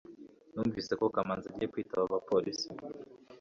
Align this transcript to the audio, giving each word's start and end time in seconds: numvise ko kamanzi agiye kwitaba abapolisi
numvise 0.53 0.91
ko 0.99 1.05
kamanzi 1.15 1.45
agiye 1.47 1.71
kwitaba 1.73 2.03
abapolisi 2.07 2.67